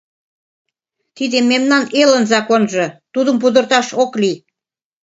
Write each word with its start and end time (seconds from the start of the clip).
Тиде 1.15 1.39
мемнан 1.51 1.83
элын 2.01 2.23
законжо, 2.31 2.85
тудым 3.13 3.35
пудырташ 3.41 3.87
ок 4.03 4.11
лий. 4.21 4.37